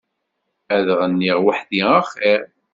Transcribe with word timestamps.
Ad 0.75 0.87
ɣenniɣ 0.99 1.37
weḥdi 1.45 1.81
a 1.97 1.99
xir. 2.09 2.41